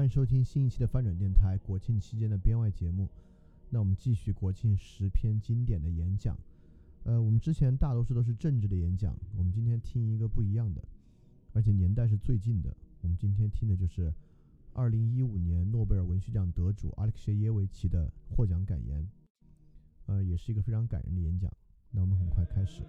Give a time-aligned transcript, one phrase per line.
[0.00, 3.06] 欢迎收听新一期的翻转电台国庆期间的编外节目。
[3.68, 6.34] 那我们继续国庆十篇经典的演讲。
[7.04, 10.82] 呃，我们之前大多数都是政治的演讲，我们今天听一个不一样的，
[11.52, 12.74] 而且年代是最近的。
[13.02, 14.10] 我们今天听的就是
[14.72, 19.06] 二零一五年诺贝尔文学奖得主阿列克谢耶维奇的获奖感言。
[20.06, 21.52] 呃，也是一个非常感人的演讲。
[21.90, 22.84] 那我们很快开始。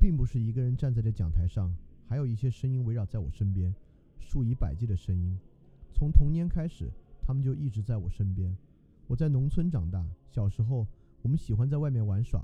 [0.00, 1.70] 并不是一个人站在这讲台上，
[2.08, 3.74] 还有一些声音围绕在我身边，
[4.18, 5.38] 数以百计的声音。
[5.92, 6.90] 从童年开始，
[7.20, 8.56] 他们就一直在我身边。
[9.06, 10.86] 我在农村长大，小时候
[11.20, 12.40] 我们喜欢在外面玩耍，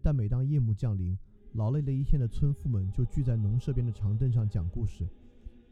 [0.00, 1.18] 但每当夜幕降临，
[1.54, 5.04] 劳累了一天的村妇们就聚在农舍边的长凳上讲故事。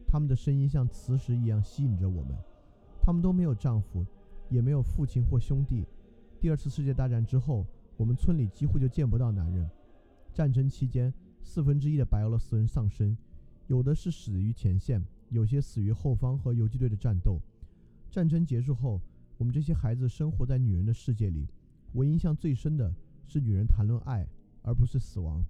[0.09, 2.37] 他们的声音像磁石一样吸引着我们。
[3.01, 4.05] 他们都没有丈夫，
[4.49, 5.87] 也没有父亲或兄弟。
[6.41, 7.65] 第二次世界大战之后，
[7.97, 9.71] 我们村里几乎就见不到男人。
[10.33, 13.17] 战争期间，四分之一的白俄罗斯人丧生，
[13.67, 17.41] 有的是死于前线，有些死于后方和游击队的战斗。
[18.11, 19.01] 战争结束后，
[19.39, 21.47] 我们这些孩子生活在女人的世界里。
[21.93, 22.95] 我印象最深的
[23.27, 24.27] 是女人谈论爱，
[24.63, 25.45] 而不是死亡。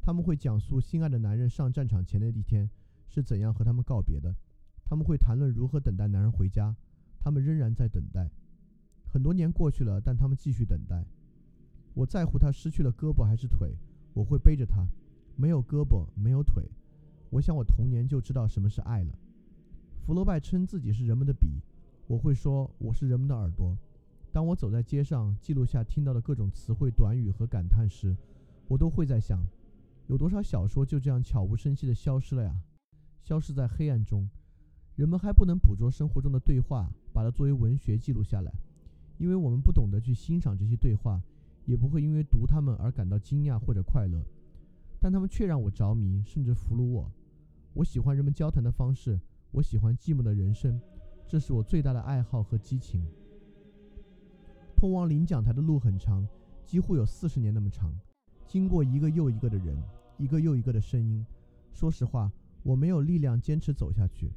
[0.00, 2.70] 他们会讲述心爱的男人上战场前的一天
[3.08, 4.34] 是怎样和他们告别的，
[4.84, 6.74] 他们会谈论如何等待男人回家。
[7.18, 8.30] 他们仍然在等待。
[9.04, 11.04] 很多年过去了，但他们继续等待。
[11.94, 13.74] 我在乎他失去了胳膊还是腿。
[14.16, 14.82] 我会背着他，
[15.36, 16.64] 没有胳膊，没有腿。
[17.28, 19.12] 我想我童年就知道什么是爱了。
[20.06, 21.60] 福楼拜称自己是人们的笔，
[22.06, 23.76] 我会说我是人们的耳朵。
[24.32, 28.16] 当我走在街上，记录下听到的各种词汇、短语和感叹时，
[28.68, 29.38] 我都会在想，
[30.06, 32.58] 有多少小说就这样悄无声息地消失了呀？
[33.22, 34.26] 消失在黑暗中。
[34.94, 38.50] 人们还不能捕捉生活中的对话，把它作为文学记录下来，
[39.18, 41.20] 因为我们不懂得去欣赏这些对话。
[41.66, 44.24] 也不会因为读他们而感到惊讶或者快乐，
[44.98, 47.10] 但他们却让我着迷，甚至俘虏我。
[47.74, 50.80] 我喜欢人们交谈的方式，我喜欢寂寞的人生，
[51.26, 53.04] 这是我最大的爱好和激情。
[54.76, 56.26] 通往领奖台的路很长，
[56.64, 57.92] 几乎有四十年那么长，
[58.46, 59.76] 经过一个又一个的人，
[60.18, 61.26] 一个又一个的声音。
[61.72, 62.30] 说实话，
[62.62, 64.30] 我没有力量坚持走下去。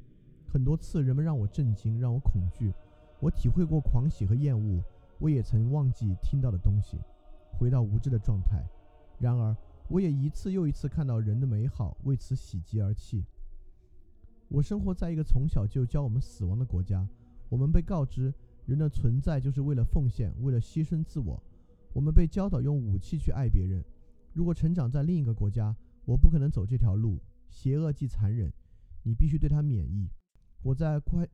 [0.52, 2.74] 很多次，人们让我震惊，让我恐惧。
[3.20, 4.82] 我体会过狂喜和厌恶，
[5.20, 6.98] 我也曾忘记听到的东西。
[7.60, 8.66] 回到无知的状态，
[9.20, 9.54] 然而
[9.90, 13.26] 我也一次又一次看到人的美好，为此喜极而泣。
[14.48, 17.06] 我生活在一个从小就教我们死亡的国家，
[17.50, 18.34] 我们被告知
[18.66, 21.44] 人的存在就是为了奉献，为了牺牲自我。
[21.92, 23.84] 我们被教导用武器去爱别人。
[24.32, 25.76] 如果成长在另一个国家，
[26.06, 27.20] 我不可能走这条路。
[27.50, 28.50] 邪恶既残忍，
[29.04, 30.08] 你必须对它免疫。
[30.62, 31.28] 我在刽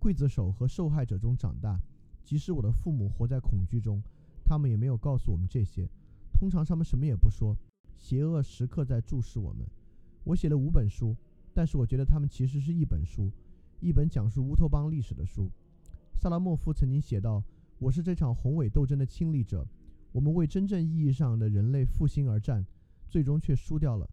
[0.00, 1.78] 刽子手和受害者中长大，
[2.24, 4.02] 即使我的父母活在恐惧中。
[4.48, 5.86] 他们也没有告诉我们这些，
[6.32, 7.54] 通常他们什么也不说。
[7.98, 9.66] 邪恶时刻在注视我们。
[10.24, 11.14] 我写了五本书，
[11.52, 13.30] 但是我觉得他们其实是一本书，
[13.80, 15.50] 一本讲述乌托邦历史的书。
[16.14, 17.44] 萨拉莫夫曾经写道
[17.78, 19.68] ：“我是这场宏伟斗争的亲历者，
[20.12, 22.64] 我们为真正意义上的人类复兴而战，
[23.10, 24.08] 最终却输掉了。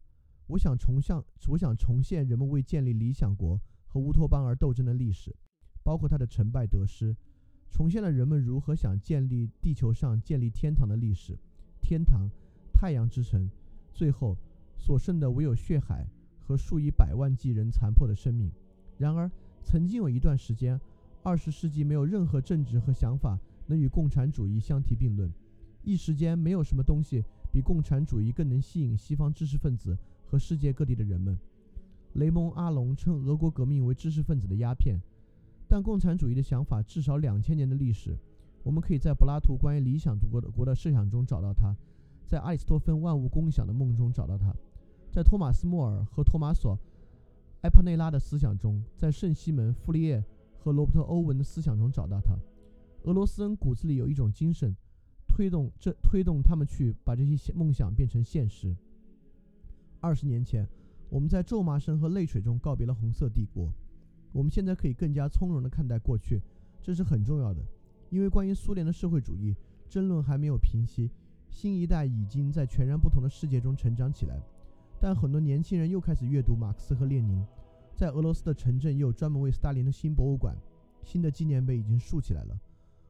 [0.48, 3.58] 我想重向，我想重现人们为建立理想国
[3.88, 5.34] 和乌托邦而斗争的历史，
[5.82, 7.16] 包括它的成败得失。”
[7.76, 11.38] 重现了人们如何想建立地球上建立天堂的历史，
[11.82, 12.30] 天堂，
[12.72, 13.50] 太阳之城，
[13.94, 14.38] 最后
[14.78, 16.08] 所剩的唯有血海
[16.40, 18.50] 和数以百万计人残破的生命。
[18.98, 19.30] 然而，
[19.62, 20.80] 曾经有一段时间，
[21.22, 23.38] 二十世纪没有任何政治和想法
[23.68, 25.30] 能与共产主义相提并论。
[25.84, 31.38] 一时间，没有什么东西比共产主义更能吸引西方知识分子和世界各地的人们。
[32.14, 34.98] 雷蒙·阿隆称俄国革命为知识分子的鸦片。
[35.68, 38.18] 但共产主义的想法至少两千年的历史，
[38.64, 41.76] 我们可以在柏拉图关于理想国的国的设想中找到它，
[42.28, 44.54] 在阿里斯托芬万物共享的梦中找到它，
[45.12, 46.76] 在托马斯·莫尔和托马索·
[47.62, 50.24] 埃帕内拉的思想中，在圣西门·傅利叶
[50.58, 52.36] 和罗伯特·欧文的思想中找到它。
[53.04, 54.76] 俄罗斯人骨子里有一种精神，
[55.28, 58.76] 推动这推动他们去把这些梦想变成现实。
[60.00, 60.68] 二十年前，
[61.10, 63.72] 我们在咒骂声和泪水中告别了红色帝国。
[64.36, 66.42] 我们现在可以更加从容地看待过去，
[66.84, 67.62] 这是很重要的，
[68.10, 69.56] 因为关于苏联的社会主义
[69.88, 71.10] 争论还没有平息。
[71.50, 74.38] 新一代已经在全然不同的世界中成长起来，
[75.00, 77.46] 但很多年轻人又开始阅读马克思和列宁。
[77.96, 80.54] 在俄罗斯的城镇又专门为斯大林的新博物馆，
[81.02, 82.60] 新的纪念碑已经竖起来了。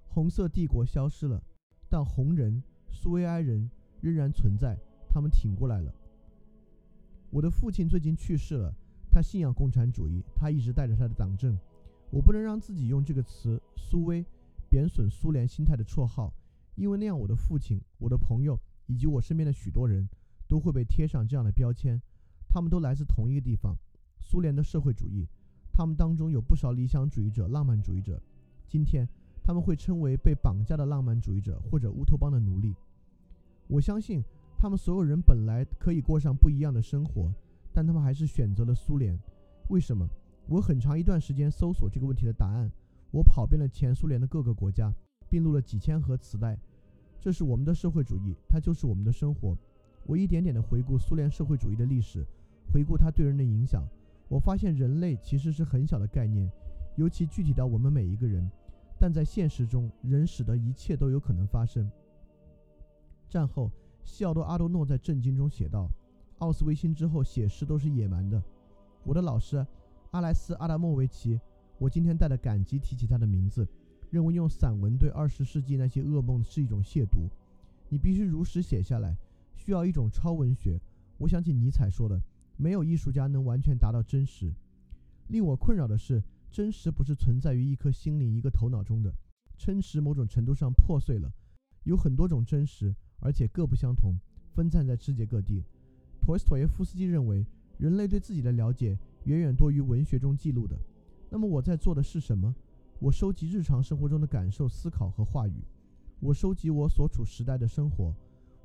[0.08, 1.42] 红色帝国消失了，
[1.90, 2.62] 但红人、
[2.92, 3.68] 苏维埃人
[4.00, 4.78] 仍然存在，
[5.10, 5.92] 他们挺过来了。
[7.32, 8.72] 我的父亲最近去世了。
[9.16, 11.58] 他信仰共产主义，他一直带着他的党证。
[12.10, 14.26] 我不能让自己用这个词“苏威”
[14.70, 16.34] 贬损苏联心态的绰号，
[16.76, 20.06] 因为那样我的父亲、我的朋友以及我身边的许多人
[20.50, 21.98] 都会被贴上这样的标签。
[22.50, 23.74] 他们都来自同一个地方——
[24.20, 25.26] 苏联的社会主义。
[25.72, 28.22] 他们当中有不少理想主义者、浪漫主义者。
[28.68, 29.08] 今天，
[29.42, 32.76] 他们会称为被绑架的浪漫主义者或者乌托邦的奴隶。
[33.68, 34.22] 我相信，
[34.58, 37.34] 他们所有人本来可以过上不一样的生活，
[37.76, 39.20] 但他们还是选择了苏联。
[39.68, 40.08] 为什么？
[40.48, 42.72] 我很长一段时间搜索这个问题的答案。
[43.12, 44.94] 我跑遍了前苏联的各个国家，
[45.30, 46.58] 并录了几千盒磁带。
[47.20, 49.58] 这是我们的社会主义，它就是我们的生活。
[50.06, 52.26] 我一点点地回顾苏联社会主义的历史，
[52.72, 53.84] 回顾它对人的影响。
[54.30, 56.50] 我发现人类其实是很小的概念，
[56.96, 58.50] 尤其具体到我们每一个人。
[58.98, 61.90] 但在现实中，人使得一切都有可能发生。
[63.28, 63.72] 战后，
[64.04, 65.90] 西奥多·阿多诺在《震惊》中写道
[66.40, 68.42] ：“奥斯维辛之后写诗都是野蛮的。”
[69.04, 69.66] 我的老师。
[70.12, 71.38] 阿莱斯·阿达莫维奇，
[71.78, 73.68] 我今天带着感激提起他的名字，
[74.10, 77.28] 认为用散文对二十世纪那些噩梦是一种亵渎。
[77.90, 79.18] 你必须如实写下来，
[79.58, 80.80] 需要一种超文学。
[81.18, 82.22] 我想起尼采说的
[82.56, 84.54] ：“没有艺术家能完全达到真实。”
[85.28, 89.14] 令我困扰的是，真实不是存在于一颗心灵、一个头脑中的，
[89.58, 91.30] 真实某种程度上破碎了。
[91.84, 94.14] 有很多种真实，而且各不相同，
[94.54, 95.62] 分散在世界各地。
[96.26, 97.46] 陀思妥耶夫斯基认为，
[97.78, 98.98] 人类对自己的了解。
[99.26, 100.76] 远远多于文学中记录的。
[101.30, 102.54] 那么我在做的是什么？
[102.98, 105.54] 我收集日常生活中的感受、思考和话语。
[106.20, 108.12] 我收集我所处时代的生活。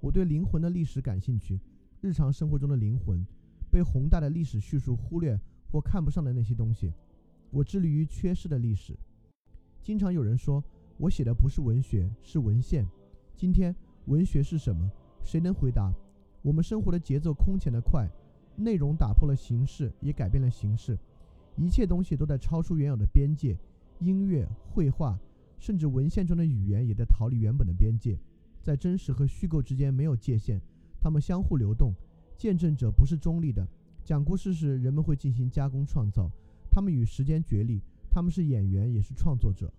[0.00, 1.60] 我对灵魂的历史感兴趣。
[2.00, 3.22] 日常生活中的灵魂，
[3.70, 5.38] 被宏大的历史叙述忽略
[5.70, 6.90] 或看不上的那些东西。
[7.50, 8.96] 我致力于缺失的历史。
[9.82, 10.64] 经常有人说
[10.96, 12.88] 我写的不是文学，是文献。
[13.36, 14.90] 今天文学是什么？
[15.22, 15.92] 谁能回答？
[16.42, 18.08] 我们生活的节奏空前的快。
[18.56, 20.98] 内容打破了形式，也改变了形式。
[21.56, 23.56] 一切东西都在超出原有的边界，
[24.00, 25.18] 音乐、绘画，
[25.58, 28.18] 甚至文献中的语言也在逃离原本的边界。
[28.60, 30.60] 在真实和虚构之间没有界限，
[31.00, 31.94] 它们相互流动。
[32.36, 33.66] 见证者不是中立的。
[34.04, 36.30] 讲故事时，人们会进行加工创造，
[36.70, 37.80] 他们与时间角力。
[38.10, 39.72] 他们是演员，也是创作者。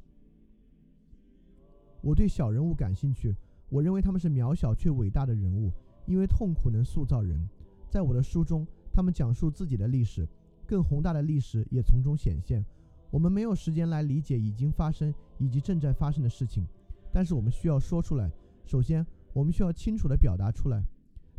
[2.02, 3.36] 我对小人物感兴趣。
[3.70, 5.72] 我认为他们是渺小却伟大的人物，
[6.12, 7.48] 因为痛苦能塑造人。
[7.90, 10.28] 在我的书中，他们讲述自己的历史，
[10.68, 12.64] 更宏大的历史也从中显现。
[13.10, 16.68] 我们没有时间来理解已经发生以及正在发生的事情，
[17.14, 18.30] 但是我们需要说出来。
[18.66, 20.84] 首先，我们需要清楚地表达出来，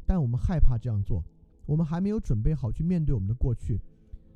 [0.06, 1.22] 但我们害怕这样做。
[1.66, 3.78] 我们还没有准备好去面对我们的过去。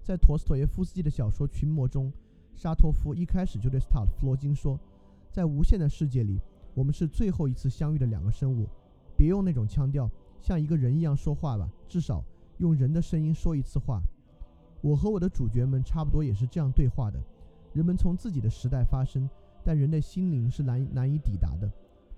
[0.03, 2.13] 在陀思妥耶夫斯基的小说《群魔》中，
[2.55, 4.79] 沙托夫一开始就对斯塔夫罗金说
[5.33, 6.39] ：“在无限的世界里，
[6.75, 8.69] 我们是最后一次相遇的两个生物。
[9.17, 10.11] 别用那种腔调。”
[10.47, 12.23] 像一个人一样说话吧，至少
[12.59, 14.01] 用人的声音说一次话。
[14.81, 17.21] 我和我的主角们差不多也是这样对话的。
[17.73, 19.29] 人们从自己的时代发生，
[19.65, 21.69] 但人的心灵是难难以抵达的。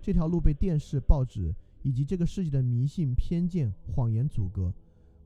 [0.03, 4.71] 这条路被电视、报纸以及这个世界的迷信、偏见、谎言阻隔。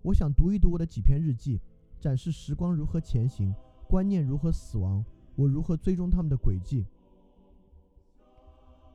[0.02, 1.58] 我想读一读我的几篇日记，
[1.98, 3.52] 展示时光如何前行，
[3.88, 6.86] 观念如何死亡，我如何追踪他们的轨迹。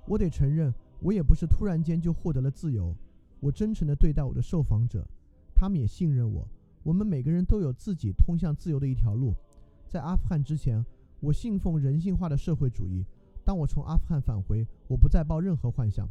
[0.05, 2.95] 我得承认，我也不是突然间就获得了自由。
[3.39, 5.07] 我真诚地对待我的受访者，
[5.55, 6.47] 他们也信任我。
[6.83, 9.33] 我们每个人都有自己通向自由的一条路。
[9.87, 10.85] 在阿富汗之前，
[11.19, 13.05] 我信奉人性化的社会主义。
[13.43, 16.09] 当我从阿富汗返回，我不再抱任何幻想。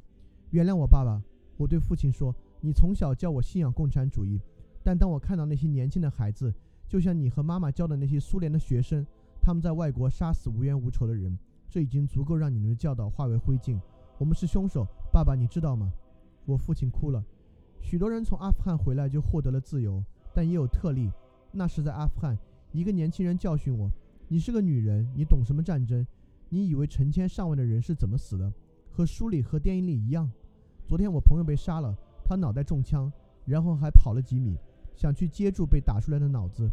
[0.50, 1.22] 原谅我，爸爸。
[1.56, 4.40] 我对父亲说：“你从小教我信仰共产主义，
[4.82, 6.52] 但当我看到那些年轻的孩子，
[6.86, 9.06] 就像你和妈妈教的那些苏联的学生，
[9.40, 13.80] 他们在外国杀死无冤无仇的人，这已经足够让你们的教导化为灰烬。
[14.18, 15.92] 我们是凶手，爸爸，你知道吗？”
[16.46, 17.22] 我父亲哭了。
[17.80, 21.10] 许多人从阿富汗回来就获得了自由，但也有特例。
[21.52, 22.38] 那时在阿富汗，
[22.72, 23.90] 一个年轻人教训我
[24.28, 26.06] ：“你是个女人，你懂什么战争？
[26.48, 28.52] 你以为成千上万的人是怎么死的？
[28.90, 30.30] 和书里和电影里一样。”
[30.86, 33.12] 昨天我朋友被杀了，他脑袋中枪，
[33.44, 34.56] 然后还跑了几米，
[34.94, 36.70] 想去接住被打出来的脑子。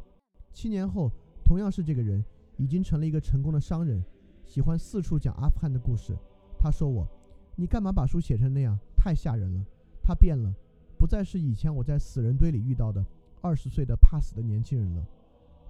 [0.54, 1.12] 七年后，
[1.44, 2.24] 同样是这个人，
[2.58, 4.04] 已经成了一个成功的商人，
[4.46, 6.16] 喜欢四处讲阿富汗的故事。
[6.58, 7.08] 他说我。
[7.56, 8.80] 你干嘛把书写成那样？
[9.04, 9.66] 太吓人了！
[10.02, 10.56] 他变了，
[10.98, 13.06] 不再是以前我在死人堆里遇到的
[13.42, 15.06] 二十岁的怕死的年轻人了。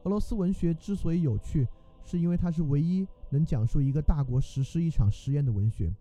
[0.04, 1.68] 俄罗斯文学之所以有趣，
[2.06, 5.92] 是因为它是唯一能讲述一个大国实施一场实验的文学。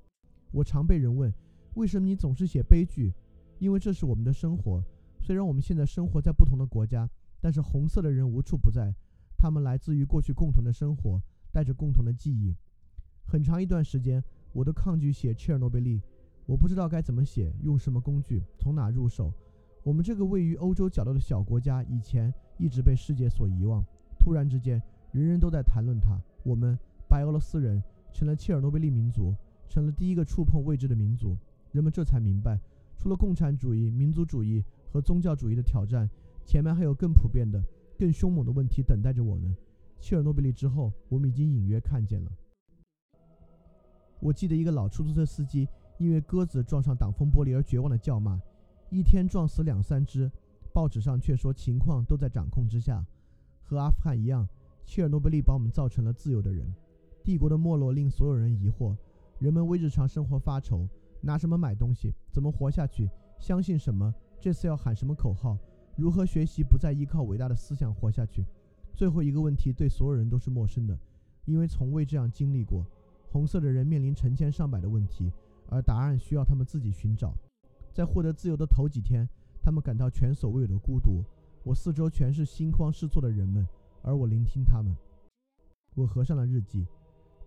[0.51, 1.33] 我常被人问，
[1.73, 3.15] 为什么你总是写悲剧？
[3.59, 4.85] 因为这是我们的生活。
[5.19, 7.09] 虽然我们现在生活在不同的国家，
[7.41, 8.95] 但是红色的人无处不在。
[9.39, 11.19] 他们来自于过去共同的生活，
[11.51, 12.55] 带着共同的记忆。
[13.25, 14.23] 很长一段时间。
[14.55, 15.99] 我都抗拒写切尔诺贝利，
[16.53, 19.33] 我不知道该怎么写，用什么工具，从哪入手。
[19.83, 23.83] 我们这个位于欧洲角落的小国家，以前一直被世界所遗忘。
[24.19, 24.79] 突然之间，
[25.13, 26.21] 人人都在谈论它。
[26.43, 26.79] 我们
[27.09, 27.83] 白俄罗斯人
[28.13, 29.35] 成了切尔诺贝利民族，
[29.67, 31.35] 成了第一个触碰未知的民族。
[31.71, 32.61] 人们这才明白，
[32.99, 36.07] 除了共产主义、民族主义和宗教主义的挑战，
[36.45, 37.65] 前面还有更普遍的、
[37.99, 39.57] 更凶猛的问题等待着我们。
[39.99, 42.31] 切尔诺贝利之后，我们已经隐约看见了。
[44.21, 45.67] 我记得一个老出租车司机
[46.03, 48.43] 因为鸽子撞上挡风玻璃而绝望的叫骂
[48.91, 50.29] ：“一天撞死两三只。”
[50.75, 53.05] 报纸上却说情况都在掌控之下。
[53.63, 54.49] 和阿富汗一样，
[54.85, 56.67] 切尔诺贝利把我们造成了自由的人。
[57.23, 58.97] 帝国的没落令所有人疑惑，
[59.39, 60.89] 人们为日常生活发愁：
[61.21, 62.13] 拿什么买东西？
[62.33, 63.09] 怎么活下去？
[63.39, 64.13] 相信什么？
[64.41, 65.57] 这次要喊什么口号？
[65.95, 68.45] 如何学习不再依靠伟大的思想活下去？
[68.93, 70.99] 最后一个问题对所有人都是陌生的，
[71.45, 72.85] 因为从未这样经历过。
[73.31, 75.33] 红色的人面临成千上百的问题，
[75.73, 77.35] 而答案需要他们自己寻找。
[77.95, 79.27] 在获得自由的头几天，
[79.63, 81.25] 他们感到前所未有的孤独。
[81.65, 83.67] 我四周全是心慌失措的人们，
[84.03, 84.95] 而我聆听他们。
[85.95, 86.87] 我合上了日记。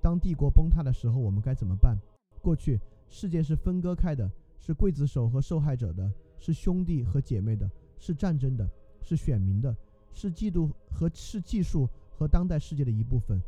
[0.01, 1.95] 当帝国崩塌的时候，我们该怎么办？
[2.41, 8.67] 过去，世界是分割开的，是刽子手和受害者的，是兄弟和姐妹的，是战争的，
[9.01, 9.75] 是选民的，
[10.13, 13.39] 是嫉妒和是技术和当代世界的一部分。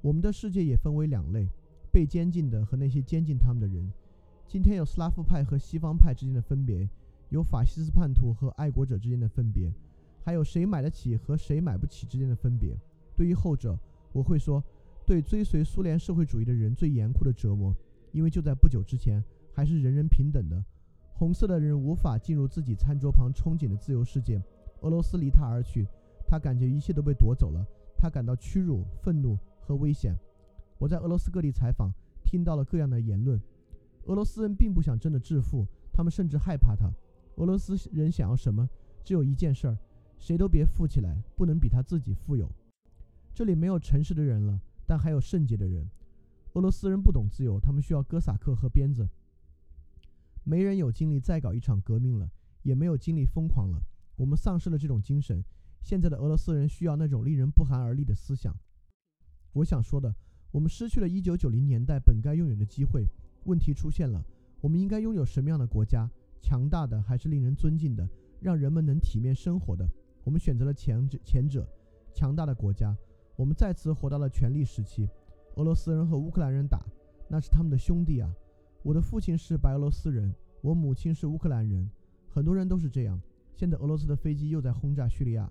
[0.00, 1.48] 我们的世界也分为两类。
[1.92, 3.88] 被监禁的和那些监禁他们的人，
[4.46, 6.88] 今天有斯拉夫派和西方派之间的分别，
[7.30, 9.72] 有法西斯叛徒和爱国者之间的分别，
[10.22, 12.76] 还有谁买得起和谁买不起之间的分别。
[13.16, 13.76] 对于后者，
[14.12, 14.62] 我会说，
[15.04, 17.74] 对追随苏联社会主义的人最严酷的折磨，
[18.12, 19.22] 因为就在不久之前
[19.52, 20.62] 还是人人平等的。
[21.14, 24.40] 红色的人无法进入自己餐桌旁憧憬的自由世界，
[24.82, 25.86] 俄罗斯离他而去，
[26.28, 30.16] 他感觉一切都被夺走了，他感到屈辱、愤怒和危险。
[30.78, 31.90] 我在俄罗斯各地采访，
[32.24, 33.40] 听到了各样的言论。
[34.06, 36.90] 俄罗斯人并不想真的致富，他们甚至害怕他。
[37.36, 38.68] 俄罗斯人想要什么？
[39.02, 39.78] 只有一件事儿：
[40.18, 42.50] 谁都别富起来，不能比他自己富有。
[43.34, 45.88] 这里没有诚实的人了，但还有圣洁的人。
[46.52, 49.08] 俄罗斯人不懂自由，他们需要哥萨克和鞭子。
[50.44, 52.30] 没人有精力再搞一场革命了，
[52.62, 53.82] 也没有精力疯狂了。
[54.16, 55.42] 我们丧失了这种精神。
[55.82, 58.54] 现在的俄罗斯人需要那种令人不寒而栗的思想。
[59.54, 60.14] 我想说的。
[60.52, 63.04] 我们失去了一九九零年代本该拥有的机会。
[63.44, 64.24] 问题出现了：
[64.60, 66.10] 我们应该拥有什么样的国家？
[66.40, 68.06] 强大的还是令人尊敬的，
[68.40, 69.88] 让人们能体面生活的？
[70.22, 71.66] 我们选择了前者，前者，
[72.12, 72.94] 强大的国家。
[73.36, 75.08] 我们再次活到了权力时期。
[75.56, 76.84] 俄罗斯人和乌克兰人打，
[77.28, 78.30] 那是他们的兄弟啊！
[78.82, 81.88] 我的父亲是白俄罗斯人，我母亲是乌克兰人，
[82.28, 83.20] 很多人都是这样。
[83.54, 85.50] 现在俄罗斯的飞机又在轰炸叙利亚。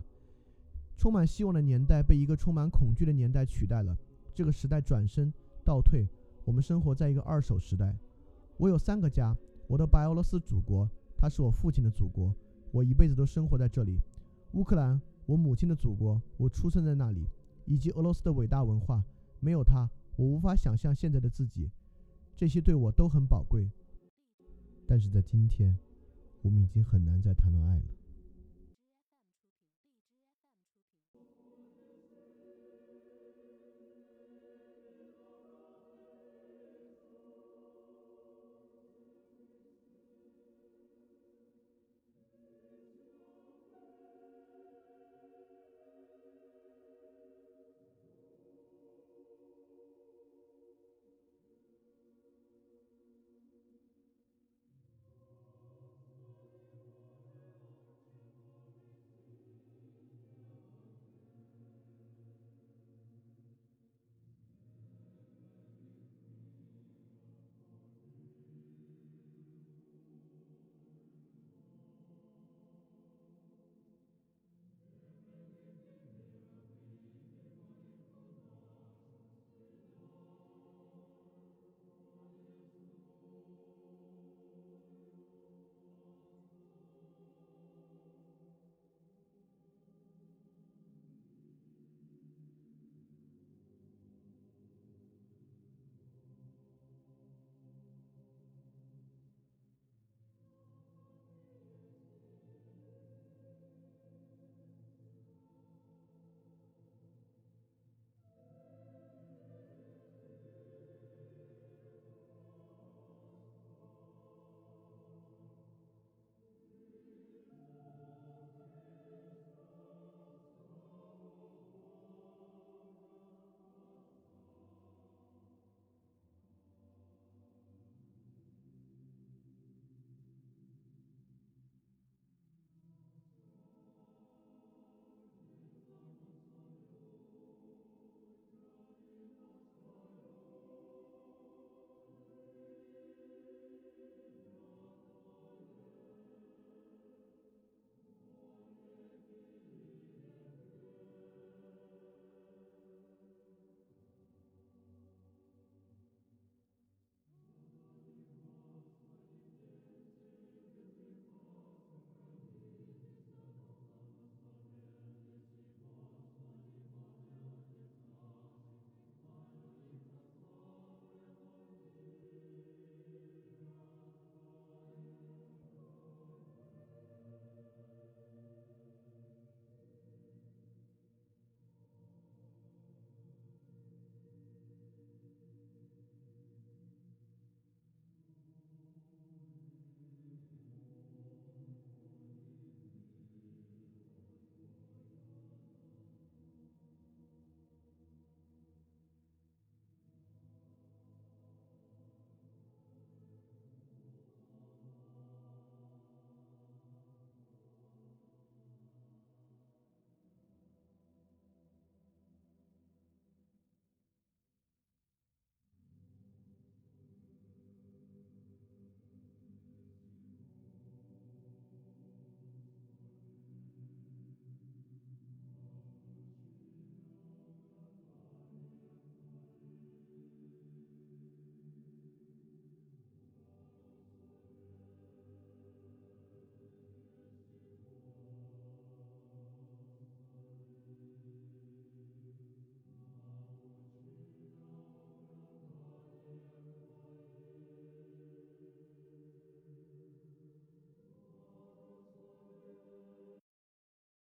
[0.95, 3.97] 充满希望的年代被一个充满恐惧的年代取代了。
[4.33, 5.33] 这个时代转身
[5.65, 6.07] 倒退，
[6.45, 7.95] 我们生活在一个二手时代。
[8.57, 9.35] 我有三个家：
[9.67, 12.33] 我的白俄罗斯祖国，它是我父亲的祖国，
[12.71, 13.97] 我一辈子都生活在这里；
[14.53, 17.25] 乌克兰，我母亲的祖国，我出生在那里；
[17.65, 19.03] 以及俄罗斯的伟大文化，
[19.39, 21.69] 没有它，我无法想象现在的自己。
[22.35, 23.69] 这些对我都很宝贵。
[24.85, 25.77] 但是在今天，
[26.41, 27.85] 我们已经很难再谈论爱了。